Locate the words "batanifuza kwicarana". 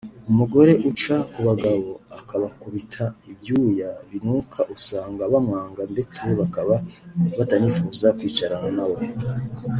7.37-8.69